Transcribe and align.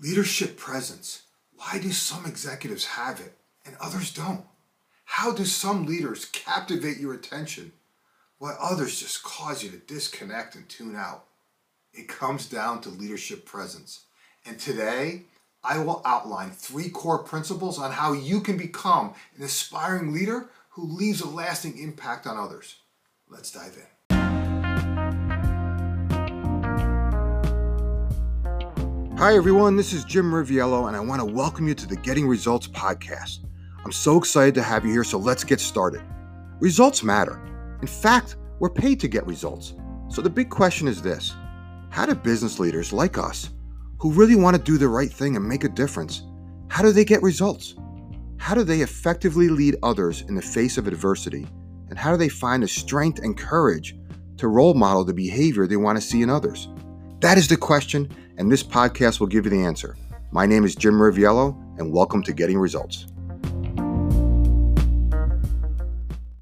Leadership 0.00 0.56
presence. 0.56 1.22
Why 1.56 1.80
do 1.80 1.90
some 1.90 2.24
executives 2.24 2.84
have 2.84 3.18
it 3.18 3.36
and 3.66 3.76
others 3.80 4.14
don't? 4.14 4.44
How 5.04 5.32
do 5.32 5.44
some 5.44 5.86
leaders 5.86 6.26
captivate 6.26 6.98
your 6.98 7.14
attention 7.14 7.72
while 8.38 8.56
others 8.60 9.00
just 9.00 9.24
cause 9.24 9.64
you 9.64 9.70
to 9.70 9.76
disconnect 9.76 10.54
and 10.54 10.68
tune 10.68 10.94
out? 10.94 11.24
It 11.92 12.06
comes 12.06 12.46
down 12.46 12.80
to 12.82 12.90
leadership 12.90 13.44
presence. 13.44 14.04
And 14.46 14.60
today, 14.60 15.24
I 15.64 15.78
will 15.80 16.00
outline 16.04 16.52
three 16.52 16.90
core 16.90 17.24
principles 17.24 17.76
on 17.76 17.90
how 17.90 18.12
you 18.12 18.40
can 18.40 18.56
become 18.56 19.14
an 19.36 19.42
aspiring 19.42 20.12
leader 20.12 20.48
who 20.70 20.84
leaves 20.84 21.22
a 21.22 21.28
lasting 21.28 21.76
impact 21.76 22.24
on 22.24 22.36
others. 22.36 22.76
Let's 23.28 23.50
dive 23.50 23.74
in. 23.76 23.97
Hi, 29.18 29.34
everyone. 29.34 29.74
This 29.74 29.92
is 29.92 30.04
Jim 30.04 30.30
Riviello, 30.30 30.86
and 30.86 30.96
I 30.96 31.00
want 31.00 31.20
to 31.20 31.24
welcome 31.24 31.66
you 31.66 31.74
to 31.74 31.88
the 31.88 31.96
Getting 31.96 32.28
Results 32.28 32.68
podcast. 32.68 33.40
I'm 33.84 33.90
so 33.90 34.16
excited 34.16 34.54
to 34.54 34.62
have 34.62 34.84
you 34.84 34.92
here, 34.92 35.02
so 35.02 35.18
let's 35.18 35.42
get 35.42 35.58
started. 35.58 36.02
Results 36.60 37.02
matter. 37.02 37.42
In 37.80 37.88
fact, 37.88 38.36
we're 38.60 38.70
paid 38.70 39.00
to 39.00 39.08
get 39.08 39.26
results. 39.26 39.74
So 40.08 40.22
the 40.22 40.30
big 40.30 40.50
question 40.50 40.86
is 40.86 41.02
this 41.02 41.34
How 41.90 42.06
do 42.06 42.14
business 42.14 42.60
leaders 42.60 42.92
like 42.92 43.18
us, 43.18 43.50
who 43.98 44.12
really 44.12 44.36
want 44.36 44.56
to 44.56 44.62
do 44.62 44.78
the 44.78 44.86
right 44.86 45.10
thing 45.12 45.34
and 45.34 45.48
make 45.48 45.64
a 45.64 45.68
difference, 45.68 46.22
how 46.68 46.84
do 46.84 46.92
they 46.92 47.04
get 47.04 47.20
results? 47.20 47.74
How 48.36 48.54
do 48.54 48.62
they 48.62 48.82
effectively 48.82 49.48
lead 49.48 49.74
others 49.82 50.22
in 50.28 50.36
the 50.36 50.42
face 50.42 50.78
of 50.78 50.86
adversity? 50.86 51.44
And 51.90 51.98
how 51.98 52.12
do 52.12 52.18
they 52.18 52.28
find 52.28 52.62
the 52.62 52.68
strength 52.68 53.18
and 53.18 53.36
courage 53.36 53.96
to 54.36 54.46
role 54.46 54.74
model 54.74 55.04
the 55.04 55.12
behavior 55.12 55.66
they 55.66 55.76
want 55.76 55.98
to 55.98 56.06
see 56.06 56.22
in 56.22 56.30
others? 56.30 56.68
That 57.18 57.36
is 57.36 57.48
the 57.48 57.56
question, 57.56 58.08
and 58.38 58.50
this 58.50 58.62
podcast 58.62 59.18
will 59.18 59.26
give 59.26 59.44
you 59.44 59.50
the 59.50 59.64
answer. 59.64 59.96
My 60.30 60.46
name 60.46 60.64
is 60.64 60.76
Jim 60.76 60.94
Riviello, 60.94 61.56
and 61.78 61.92
welcome 61.92 62.22
to 62.22 62.32
Getting 62.32 62.56
Results. 62.56 63.06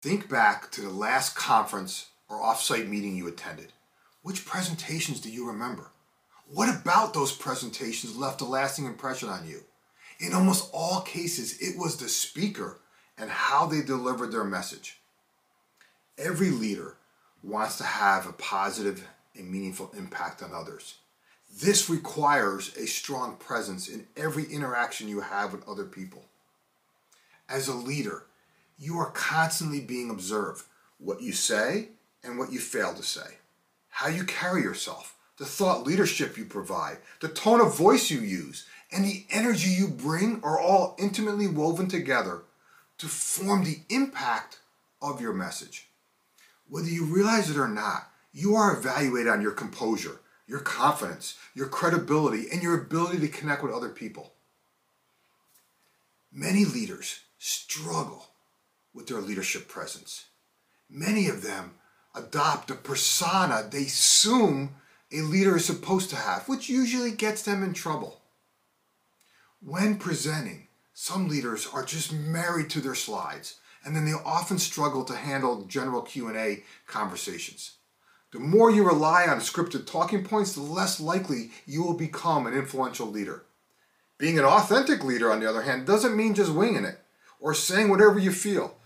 Think 0.00 0.28
back 0.28 0.70
to 0.70 0.82
the 0.82 0.90
last 0.90 1.34
conference 1.34 2.06
or 2.28 2.40
offsite 2.40 2.88
meeting 2.88 3.16
you 3.16 3.26
attended. 3.26 3.72
Which 4.22 4.46
presentations 4.46 5.20
do 5.20 5.30
you 5.30 5.48
remember? 5.48 5.90
What 6.46 6.68
about 6.68 7.12
those 7.12 7.32
presentations 7.32 8.16
left 8.16 8.40
a 8.40 8.44
lasting 8.44 8.86
impression 8.86 9.28
on 9.28 9.46
you? 9.48 9.62
In 10.20 10.32
almost 10.32 10.70
all 10.72 11.00
cases, 11.00 11.58
it 11.60 11.76
was 11.76 11.96
the 11.96 12.08
speaker 12.08 12.80
and 13.18 13.30
how 13.30 13.66
they 13.66 13.82
delivered 13.82 14.30
their 14.30 14.44
message. 14.44 15.00
Every 16.16 16.50
leader 16.50 16.96
wants 17.42 17.78
to 17.78 17.84
have 17.84 18.26
a 18.26 18.32
and 19.36 19.50
meaningful 19.50 19.90
impact 19.96 20.42
on 20.42 20.52
others. 20.54 20.99
This 21.52 21.90
requires 21.90 22.74
a 22.76 22.86
strong 22.86 23.36
presence 23.36 23.88
in 23.88 24.06
every 24.16 24.44
interaction 24.44 25.08
you 25.08 25.20
have 25.20 25.52
with 25.52 25.68
other 25.68 25.84
people. 25.84 26.24
As 27.48 27.66
a 27.66 27.74
leader, 27.74 28.24
you 28.78 28.98
are 28.98 29.10
constantly 29.10 29.80
being 29.80 30.10
observed 30.10 30.64
what 30.98 31.20
you 31.20 31.32
say 31.32 31.88
and 32.22 32.38
what 32.38 32.52
you 32.52 32.60
fail 32.60 32.94
to 32.94 33.02
say, 33.02 33.38
how 33.88 34.08
you 34.08 34.24
carry 34.24 34.62
yourself, 34.62 35.16
the 35.38 35.44
thought 35.44 35.84
leadership 35.84 36.36
you 36.36 36.44
provide, 36.44 36.98
the 37.20 37.28
tone 37.28 37.60
of 37.60 37.76
voice 37.76 38.10
you 38.10 38.20
use, 38.20 38.66
and 38.92 39.04
the 39.04 39.24
energy 39.30 39.70
you 39.70 39.88
bring 39.88 40.40
are 40.42 40.60
all 40.60 40.94
intimately 40.98 41.46
woven 41.46 41.88
together 41.88 42.42
to 42.98 43.06
form 43.06 43.64
the 43.64 43.80
impact 43.88 44.58
of 45.02 45.20
your 45.20 45.32
message. 45.32 45.88
Whether 46.68 46.88
you 46.88 47.04
realize 47.04 47.50
it 47.50 47.56
or 47.56 47.68
not, 47.68 48.10
you 48.32 48.54
are 48.54 48.76
evaluated 48.76 49.32
on 49.32 49.42
your 49.42 49.52
composure, 49.52 50.20
your 50.50 50.58
confidence, 50.58 51.38
your 51.54 51.68
credibility, 51.68 52.48
and 52.50 52.60
your 52.60 52.74
ability 52.74 53.20
to 53.20 53.28
connect 53.28 53.62
with 53.62 53.72
other 53.72 53.88
people. 53.88 54.32
Many 56.32 56.64
leaders 56.64 57.20
struggle 57.38 58.26
with 58.92 59.06
their 59.06 59.20
leadership 59.20 59.68
presence. 59.68 60.24
Many 60.88 61.28
of 61.28 61.42
them 61.42 61.74
adopt 62.16 62.68
a 62.72 62.74
persona 62.74 63.68
they 63.70 63.82
assume 63.82 64.70
a 65.12 65.20
leader 65.20 65.56
is 65.56 65.64
supposed 65.64 66.10
to 66.10 66.16
have, 66.16 66.48
which 66.48 66.68
usually 66.68 67.12
gets 67.12 67.42
them 67.42 67.62
in 67.62 67.72
trouble. 67.72 68.20
When 69.60 69.98
presenting, 69.98 70.66
some 70.92 71.28
leaders 71.28 71.68
are 71.72 71.84
just 71.84 72.12
married 72.12 72.70
to 72.70 72.80
their 72.80 72.96
slides, 72.96 73.60
and 73.84 73.94
then 73.94 74.04
they 74.04 74.12
often 74.12 74.58
struggle 74.58 75.04
to 75.04 75.14
handle 75.14 75.64
general 75.66 76.02
Q&A 76.02 76.64
conversations. 76.88 77.76
The 78.32 78.38
more 78.38 78.70
you 78.70 78.84
rely 78.84 79.26
on 79.26 79.38
scripted 79.38 79.86
talking 79.86 80.24
points, 80.24 80.52
the 80.52 80.62
less 80.62 81.00
likely 81.00 81.50
you 81.66 81.82
will 81.82 81.94
become 81.94 82.46
an 82.46 82.54
influential 82.54 83.06
leader. 83.06 83.44
Being 84.18 84.38
an 84.38 84.44
authentic 84.44 85.02
leader, 85.02 85.32
on 85.32 85.40
the 85.40 85.48
other 85.48 85.62
hand, 85.62 85.86
doesn't 85.86 86.16
mean 86.16 86.34
just 86.34 86.52
winging 86.52 86.84
it 86.84 87.00
or 87.40 87.54
saying 87.54 87.88
whatever 87.88 88.18
you 88.18 88.30
feel. 88.30 88.76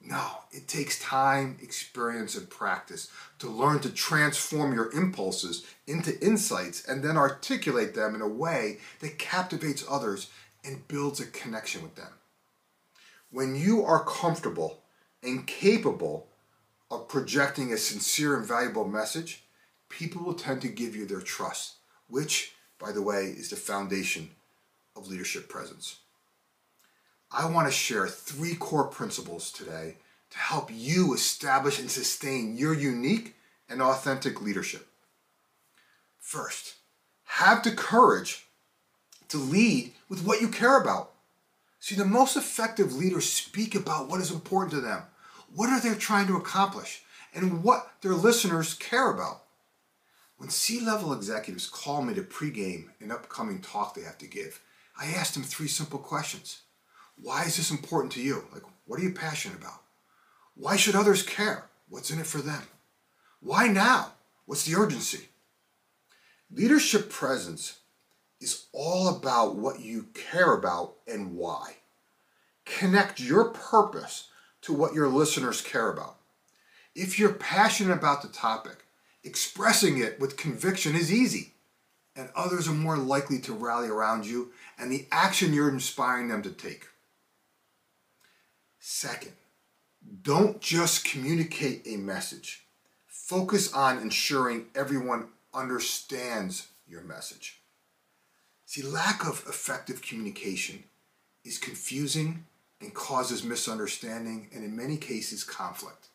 No, 0.00 0.24
it 0.52 0.68
takes 0.68 1.00
time, 1.00 1.58
experience, 1.60 2.36
and 2.36 2.48
practice 2.48 3.10
to 3.40 3.48
learn 3.48 3.80
to 3.80 3.90
transform 3.90 4.72
your 4.72 4.92
impulses 4.92 5.64
into 5.88 6.20
insights 6.24 6.86
and 6.86 7.02
then 7.02 7.16
articulate 7.16 7.94
them 7.94 8.14
in 8.14 8.20
a 8.20 8.28
way 8.28 8.78
that 9.00 9.18
captivates 9.18 9.84
others 9.90 10.30
and 10.64 10.86
builds 10.86 11.18
a 11.18 11.26
connection 11.26 11.82
with 11.82 11.96
them. 11.96 12.12
When 13.32 13.56
you 13.56 13.84
are 13.84 14.04
comfortable 14.04 14.82
and 15.24 15.44
capable 15.46 16.28
of 16.90 17.08
projecting 17.08 17.72
a 17.72 17.76
sincere 17.76 18.36
and 18.36 18.46
valuable 18.46 18.86
message, 18.86 19.44
people 19.88 20.22
will 20.22 20.34
tend 20.34 20.62
to 20.62 20.68
give 20.68 20.94
you 20.94 21.06
their 21.06 21.20
trust, 21.20 21.74
which, 22.08 22.54
by 22.78 22.92
the 22.92 23.02
way, 23.02 23.24
is 23.24 23.50
the 23.50 23.56
foundation 23.56 24.30
of 24.94 25.08
leadership 25.08 25.48
presence. 25.48 26.00
I 27.30 27.50
want 27.50 27.66
to 27.66 27.72
share 27.72 28.06
three 28.06 28.54
core 28.54 28.86
principles 28.86 29.50
today 29.50 29.96
to 30.30 30.38
help 30.38 30.70
you 30.72 31.12
establish 31.12 31.78
and 31.78 31.90
sustain 31.90 32.56
your 32.56 32.74
unique 32.74 33.34
and 33.68 33.82
authentic 33.82 34.40
leadership. 34.40 34.86
First, 36.18 36.74
have 37.24 37.62
the 37.62 37.72
courage 37.72 38.46
to 39.28 39.38
lead 39.38 39.92
with 40.08 40.24
what 40.24 40.40
you 40.40 40.48
care 40.48 40.80
about. 40.80 41.12
See, 41.80 41.94
the 41.94 42.04
most 42.04 42.36
effective 42.36 42.94
leaders 42.94 43.30
speak 43.30 43.74
about 43.74 44.08
what 44.08 44.20
is 44.20 44.30
important 44.30 44.72
to 44.72 44.80
them 44.80 45.02
what 45.54 45.70
are 45.70 45.80
they 45.80 45.94
trying 45.94 46.26
to 46.26 46.36
accomplish 46.36 47.02
and 47.36 47.62
what 47.62 47.92
their 48.00 48.14
listeners 48.14 48.74
care 48.74 49.10
about. 49.10 49.42
When 50.38 50.48
C 50.48 50.80
level 50.80 51.12
executives 51.12 51.68
call 51.68 52.02
me 52.02 52.14
to 52.14 52.22
pregame 52.22 52.86
an 53.00 53.12
upcoming 53.12 53.60
talk 53.60 53.94
they 53.94 54.02
have 54.02 54.18
to 54.18 54.26
give, 54.26 54.60
I 54.98 55.06
ask 55.06 55.34
them 55.34 55.42
three 55.42 55.68
simple 55.68 55.98
questions. 55.98 56.62
Why 57.20 57.44
is 57.44 57.56
this 57.56 57.70
important 57.70 58.12
to 58.14 58.22
you? 58.22 58.44
Like, 58.52 58.62
what 58.86 58.98
are 58.98 59.02
you 59.02 59.12
passionate 59.12 59.58
about? 59.58 59.82
Why 60.54 60.76
should 60.76 60.94
others 60.94 61.22
care? 61.22 61.64
What's 61.88 62.10
in 62.10 62.18
it 62.18 62.26
for 62.26 62.38
them? 62.38 62.62
Why 63.40 63.68
now? 63.68 64.12
What's 64.46 64.64
the 64.64 64.78
urgency? 64.78 65.28
Leadership 66.50 67.10
presence 67.10 67.80
is 68.40 68.66
all 68.72 69.08
about 69.08 69.56
what 69.56 69.80
you 69.80 70.06
care 70.14 70.54
about 70.54 70.96
and 71.06 71.36
why. 71.36 71.76
Connect 72.64 73.20
your 73.20 73.50
purpose 73.50 74.28
to 74.66 74.72
what 74.72 74.94
your 74.94 75.08
listeners 75.08 75.62
care 75.62 75.90
about. 75.90 76.16
If 76.92 77.20
you're 77.20 77.32
passionate 77.32 77.94
about 77.94 78.22
the 78.22 78.28
topic, 78.28 78.84
expressing 79.22 79.98
it 79.98 80.18
with 80.18 80.36
conviction 80.36 80.96
is 80.96 81.12
easy, 81.12 81.54
and 82.16 82.30
others 82.34 82.66
are 82.66 82.72
more 82.72 82.96
likely 82.96 83.38
to 83.40 83.52
rally 83.52 83.88
around 83.88 84.26
you 84.26 84.50
and 84.76 84.90
the 84.90 85.06
action 85.12 85.52
you're 85.52 85.68
inspiring 85.68 86.26
them 86.26 86.42
to 86.42 86.50
take. 86.50 86.86
Second, 88.80 89.34
don't 90.22 90.60
just 90.60 91.04
communicate 91.04 91.86
a 91.86 91.96
message. 91.96 92.66
Focus 93.06 93.72
on 93.72 93.98
ensuring 93.98 94.66
everyone 94.74 95.28
understands 95.54 96.68
your 96.88 97.02
message. 97.02 97.60
See, 98.64 98.82
lack 98.82 99.24
of 99.24 99.44
effective 99.48 100.02
communication 100.02 100.82
is 101.44 101.56
confusing 101.56 102.46
and 102.80 102.94
causes 102.94 103.42
misunderstanding 103.42 104.48
and, 104.54 104.64
in 104.64 104.76
many 104.76 104.96
cases, 104.96 105.44
conflict. 105.44 106.08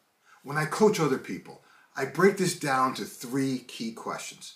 When 0.44 0.58
I 0.58 0.66
coach 0.66 1.00
other 1.00 1.18
people, 1.18 1.62
I 1.96 2.06
break 2.06 2.38
this 2.38 2.58
down 2.58 2.94
to 2.96 3.06
three 3.06 3.60
key 3.60 3.92
questions 3.92 4.56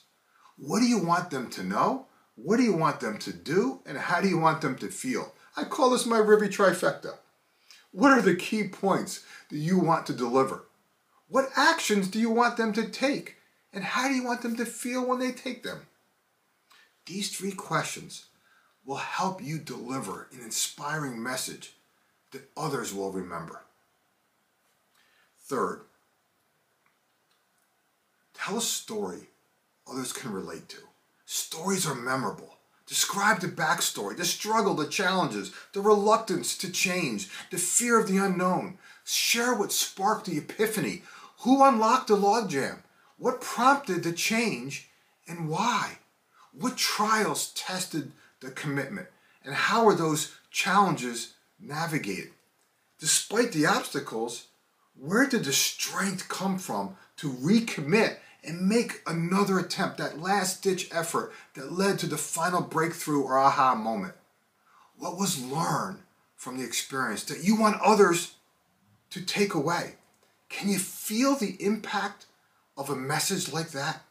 What 0.58 0.80
do 0.80 0.86
you 0.86 1.00
want 1.00 1.32
them 1.32 1.50
to 1.52 1.64
know? 1.64 2.08
What 2.36 2.58
do 2.58 2.64
you 2.64 2.76
want 2.76 3.00
them 3.00 3.18
to 3.20 3.34
do? 3.34 3.82
And 3.86 3.98
how 3.98 4.22
do 4.22 4.28
you 4.28 4.38
want 4.38 4.62
them 4.62 4.76
to 4.78 4.90
feel? 4.90 5.34
I 5.56 5.64
call 5.64 5.90
this 5.90 6.06
my 6.06 6.18
Rivy 6.18 6.50
trifecta. 6.50 7.18
What 7.92 8.12
are 8.12 8.22
the 8.22 8.36
key 8.36 8.68
points 8.68 9.24
that 9.50 9.58
you 9.58 9.80
want 9.80 10.06
to 10.08 10.14
deliver? 10.14 10.66
What 11.30 11.50
actions 11.56 12.10
do 12.10 12.20
you 12.20 12.30
want 12.30 12.58
them 12.58 12.74
to 12.74 12.90
take? 12.90 13.38
And 13.72 13.84
how 13.84 14.08
do 14.08 14.14
you 14.14 14.24
want 14.24 14.42
them 14.42 14.58
to 14.58 14.66
feel 14.66 15.06
when 15.06 15.20
they 15.20 15.32
take 15.32 15.64
them? 15.64 15.88
These 17.06 17.36
three 17.36 17.52
questions 17.52 18.26
will 18.86 18.98
help 18.98 19.42
you 19.42 19.58
deliver 19.58 20.28
an 20.34 20.42
inspiring 20.42 21.22
message 21.22 21.75
that 22.36 22.50
others 22.58 22.94
will 22.94 23.14
remember. 23.14 23.62
Third, 25.46 25.84
tell 28.34 28.58
a 28.58 28.62
story 28.62 29.30
others 29.90 30.12
can 30.12 30.34
relate 30.34 30.68
to. 30.68 30.80
Stories 31.26 31.88
are 31.88 31.96
memorable. 31.96 32.58
Describe 32.88 33.40
the 33.40 33.48
backstory, 33.48 34.18
the 34.18 34.26
struggle, 34.26 34.74
the 34.74 34.86
challenges, 34.86 35.54
the 35.72 35.80
reluctance 35.80 36.58
to 36.58 36.70
change, 36.70 37.30
the 37.52 37.58
fear 37.58 37.98
of 37.98 38.10
the 38.10 38.18
unknown. 38.18 38.80
Share 39.06 39.56
what 39.56 39.72
sparked 39.72 40.26
the 40.26 40.38
epiphany. 40.38 41.04
Who 41.40 41.64
unlocked 41.64 42.10
the 42.10 42.18
logjam? 42.18 42.80
What 43.18 43.40
prompted 43.40 44.04
the 44.04 44.12
change 44.12 44.90
and 45.26 45.48
why? 45.48 46.00
What 46.52 46.76
trials 46.76 47.54
tested 47.54 48.12
the 48.42 48.52
commitment? 48.52 49.08
And 49.46 49.56
how 49.56 49.88
are 49.88 49.96
those 49.96 50.34
challenges 50.52 51.35
navigated? 51.60 52.32
Despite 53.00 53.52
the 53.52 53.66
obstacles, 53.66 54.48
where 54.98 55.28
did 55.28 55.44
the 55.44 55.54
strength 55.54 56.30
come 56.30 56.58
from 56.58 56.96
to 57.18 57.32
recommit 57.32 58.18
and 58.44 58.68
make 58.68 59.02
another 59.08 59.60
attempt, 59.60 59.98
that 59.98 60.20
last 60.20 60.62
ditch 60.62 60.88
effort 60.92 61.34
that 61.56 61.74
led 61.74 62.00
to 62.00 62.08
the 62.08 62.18
final 62.18 62.62
breakthrough 62.62 63.22
or 63.22 63.38
aha 63.38 63.76
moment? 63.76 64.14
What 64.98 65.18
was 65.18 65.44
learned 65.44 66.00
from 66.36 66.58
the 66.58 66.64
experience 66.64 67.24
that 67.26 67.44
you 67.44 67.56
want 67.56 67.82
others 67.82 68.36
to 69.10 69.22
take 69.22 69.54
away? 69.54 69.96
Can 70.50 70.70
you 70.70 70.80
feel 70.80 71.36
the 71.36 71.58
impact 71.60 72.28
of 72.78 72.90
a 72.90 72.96
message 72.96 73.52
like 73.52 73.72
that? 73.72 74.04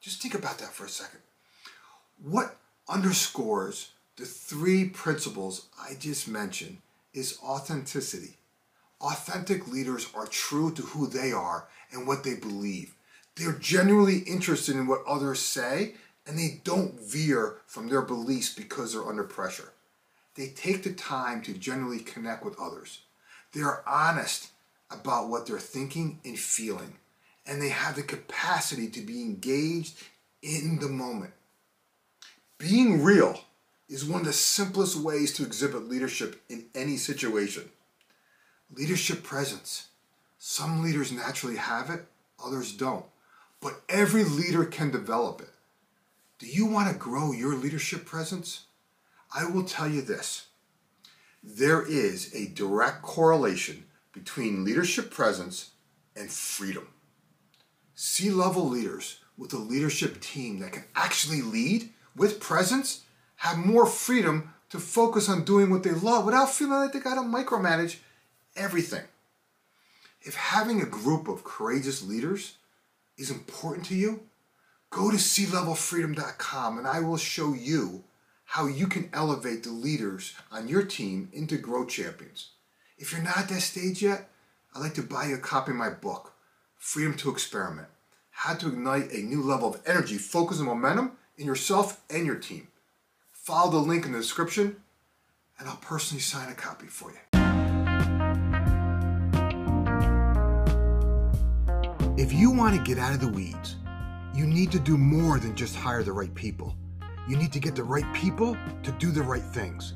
Just 0.00 0.20
think 0.20 0.34
about 0.34 0.58
that 0.58 0.72
for 0.72 0.84
a 0.84 0.88
second. 0.88 1.20
What 2.22 2.56
underscores 2.88 3.92
the 4.16 4.24
three 4.24 4.88
principles 4.88 5.66
I 5.80 5.94
just 5.94 6.28
mentioned 6.28 6.78
is 7.14 7.38
authenticity. 7.42 8.36
Authentic 9.00 9.66
leaders 9.66 10.08
are 10.14 10.26
true 10.26 10.72
to 10.72 10.82
who 10.82 11.06
they 11.06 11.32
are 11.32 11.66
and 11.92 12.06
what 12.06 12.22
they 12.22 12.34
believe. 12.34 12.94
They're 13.36 13.52
genuinely 13.52 14.18
interested 14.18 14.76
in 14.76 14.86
what 14.86 15.04
others 15.06 15.40
say 15.40 15.94
and 16.26 16.38
they 16.38 16.60
don't 16.64 17.00
veer 17.00 17.56
from 17.66 17.88
their 17.88 18.02
beliefs 18.02 18.54
because 18.54 18.92
they're 18.92 19.08
under 19.08 19.24
pressure. 19.24 19.72
They 20.36 20.48
take 20.48 20.82
the 20.82 20.92
time 20.92 21.42
to 21.42 21.52
genuinely 21.52 22.02
connect 22.04 22.44
with 22.44 22.58
others. 22.60 23.00
They 23.52 23.62
are 23.62 23.82
honest 23.86 24.50
about 24.90 25.28
what 25.28 25.46
they're 25.46 25.58
thinking 25.58 26.20
and 26.24 26.38
feeling, 26.38 26.94
and 27.46 27.60
they 27.60 27.70
have 27.70 27.96
the 27.96 28.02
capacity 28.02 28.88
to 28.88 29.00
be 29.00 29.22
engaged 29.22 29.96
in 30.42 30.78
the 30.78 30.88
moment. 30.88 31.32
Being 32.58 33.02
real 33.02 33.40
is 33.90 34.04
one 34.04 34.20
of 34.20 34.26
the 34.26 34.32
simplest 34.32 34.96
ways 34.96 35.32
to 35.34 35.42
exhibit 35.42 35.88
leadership 35.88 36.40
in 36.48 36.66
any 36.74 36.96
situation. 36.96 37.64
Leadership 38.72 39.24
presence. 39.24 39.88
Some 40.38 40.82
leaders 40.82 41.10
naturally 41.10 41.56
have 41.56 41.90
it, 41.90 42.06
others 42.42 42.72
don't. 42.72 43.04
But 43.60 43.82
every 43.88 44.22
leader 44.24 44.64
can 44.64 44.90
develop 44.90 45.40
it. 45.40 45.50
Do 46.38 46.46
you 46.46 46.66
want 46.66 46.90
to 46.90 46.98
grow 46.98 47.32
your 47.32 47.54
leadership 47.56 48.06
presence? 48.06 48.64
I 49.34 49.44
will 49.44 49.64
tell 49.64 49.88
you 49.88 50.02
this 50.02 50.46
there 51.42 51.82
is 51.82 52.34
a 52.34 52.48
direct 52.48 53.02
correlation 53.02 53.84
between 54.12 54.64
leadership 54.64 55.10
presence 55.10 55.70
and 56.14 56.30
freedom. 56.30 56.86
C 57.94 58.30
level 58.30 58.68
leaders 58.68 59.20
with 59.36 59.52
a 59.52 59.58
leadership 59.58 60.20
team 60.20 60.60
that 60.60 60.72
can 60.72 60.84
actually 60.94 61.42
lead 61.42 61.90
with 62.14 62.40
presence 62.40 63.04
have 63.40 63.56
more 63.56 63.86
freedom 63.86 64.52
to 64.68 64.78
focus 64.78 65.26
on 65.30 65.44
doing 65.44 65.70
what 65.70 65.82
they 65.82 65.92
love 65.92 66.26
without 66.26 66.50
feeling 66.50 66.74
like 66.74 66.92
they 66.92 67.00
got 67.00 67.14
to 67.14 67.22
micromanage 67.22 67.96
everything. 68.54 69.02
If 70.20 70.34
having 70.34 70.82
a 70.82 70.86
group 70.86 71.26
of 71.26 71.42
courageous 71.42 72.02
leaders 72.02 72.56
is 73.16 73.30
important 73.30 73.86
to 73.86 73.94
you, 73.94 74.20
go 74.90 75.10
to 75.10 75.16
clevelfreedom.com 75.16 76.76
and 76.76 76.86
I 76.86 77.00
will 77.00 77.16
show 77.16 77.54
you 77.54 78.04
how 78.44 78.66
you 78.66 78.86
can 78.86 79.08
elevate 79.14 79.62
the 79.62 79.70
leaders 79.70 80.34
on 80.52 80.68
your 80.68 80.82
team 80.82 81.30
into 81.32 81.56
growth 81.56 81.88
champions. 81.88 82.50
If 82.98 83.10
you're 83.10 83.22
not 83.22 83.38
at 83.38 83.48
that 83.48 83.62
stage 83.62 84.02
yet, 84.02 84.28
I'd 84.74 84.80
like 84.80 84.94
to 84.94 85.02
buy 85.02 85.28
you 85.28 85.36
a 85.36 85.38
copy 85.38 85.70
of 85.70 85.78
my 85.78 85.88
book, 85.88 86.34
Freedom 86.76 87.16
to 87.16 87.30
Experiment 87.30 87.88
How 88.32 88.52
to 88.56 88.68
Ignite 88.68 89.12
a 89.12 89.22
New 89.22 89.42
Level 89.42 89.72
of 89.72 89.80
Energy, 89.86 90.18
Focus, 90.18 90.58
and 90.58 90.66
Momentum 90.66 91.12
in 91.38 91.46
Yourself 91.46 92.02
and 92.10 92.26
Your 92.26 92.36
Team. 92.36 92.66
Follow 93.50 93.70
the 93.72 93.78
link 93.78 94.06
in 94.06 94.12
the 94.12 94.18
description, 94.18 94.76
and 95.58 95.68
I'll 95.68 95.74
personally 95.78 96.20
sign 96.20 96.48
a 96.52 96.54
copy 96.54 96.86
for 96.86 97.10
you. 97.10 97.18
If 102.16 102.32
you 102.32 102.52
want 102.52 102.76
to 102.76 102.82
get 102.84 102.96
out 102.96 103.12
of 103.12 103.20
the 103.20 103.26
weeds, 103.26 103.74
you 104.36 104.46
need 104.46 104.70
to 104.70 104.78
do 104.78 104.96
more 104.96 105.40
than 105.40 105.56
just 105.56 105.74
hire 105.74 106.04
the 106.04 106.12
right 106.12 106.32
people. 106.36 106.76
You 107.28 107.36
need 107.36 107.52
to 107.52 107.58
get 107.58 107.74
the 107.74 107.82
right 107.82 108.06
people 108.14 108.56
to 108.84 108.92
do 109.00 109.10
the 109.10 109.24
right 109.24 109.42
things. 109.42 109.94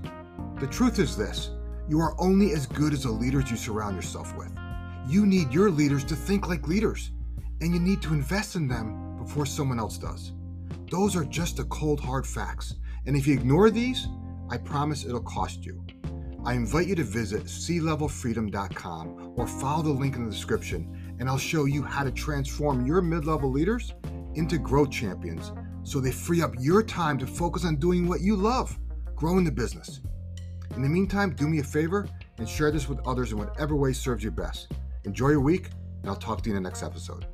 The 0.59 0.67
truth 0.67 0.99
is 0.99 1.17
this 1.17 1.51
you 1.89 2.01
are 2.01 2.21
only 2.21 2.55
as 2.55 2.67
good 2.67 2.93
as 2.93 3.05
the 3.05 3.13
leaders 3.13 3.53
you 3.53 3.57
surround 3.57 3.95
yourself 3.95 4.37
with. 4.37 4.51
You 5.07 5.27
need 5.27 5.53
your 5.53 5.71
leaders 5.71 6.03
to 6.07 6.17
think 6.17 6.49
like 6.49 6.67
leaders, 6.67 7.13
and 7.61 7.73
you 7.73 7.79
need 7.79 8.03
to 8.03 8.15
invest 8.15 8.57
in 8.57 8.67
them 8.67 9.17
before 9.17 9.47
someone 9.47 9.79
else 9.79 9.97
does. 9.97 10.33
Those 10.91 11.15
are 11.15 11.25
just 11.25 11.59
the 11.59 11.65
cold, 11.67 12.01
hard 12.01 12.27
facts. 12.27 12.75
And 13.07 13.17
if 13.17 13.27
you 13.27 13.35
ignore 13.35 13.71
these, 13.71 14.07
I 14.51 14.59
promise 14.59 15.05
it'll 15.05 15.21
cost 15.21 15.65
you. 15.65 15.85
I 16.45 16.55
invite 16.55 16.87
you 16.87 16.95
to 16.97 17.05
visit 17.05 17.45
clevelfreedom.com 17.45 19.35
or 19.37 19.47
follow 19.47 19.83
the 19.83 19.91
link 19.91 20.17
in 20.17 20.27
the 20.27 20.31
description, 20.31 21.17
and 21.19 21.29
I'll 21.29 21.39
show 21.39 21.65
you 21.65 21.83
how 21.83 22.05
to 22.05 22.11
transform 22.11 22.87
your 22.87 23.01
mid 23.01 23.25
level 23.25 23.51
leaders 23.51 23.95
into 24.35 24.59
growth 24.59 24.91
champions 24.91 25.53
so 25.85 26.01
they 26.01 26.11
free 26.11 26.43
up 26.43 26.55
your 26.59 26.83
time 26.83 27.19
to 27.19 27.27
focus 27.27 27.65
on 27.65 27.77
doing 27.77 28.09
what 28.09 28.21
you 28.21 28.37
love 28.37 28.79
growing 29.15 29.45
the 29.45 29.53
business. 29.53 30.01
In 30.77 30.83
the 30.83 30.89
meantime, 30.89 31.35
do 31.35 31.49
me 31.49 31.61
a 31.61 31.65
favor 31.65 32.09
and 32.39 32.49
share 32.49 32.71
this 32.71 32.89
with 32.89 32.99
others 33.07 33.33
in 33.33 33.39
whatever 33.39 33.77
way 33.77 33.93
serves 33.93 34.25
you 34.25 34.31
best. 34.31 34.73
Enjoy 35.05 35.29
your 35.29 35.41
week, 35.41 35.71
and 36.03 36.11
I'll 36.11 36.17
talk 36.17 36.43
to 36.43 36.51
you 36.51 36.57
in 36.57 36.63
the 36.63 36.69
next 36.69 36.83
episode. 36.83 37.25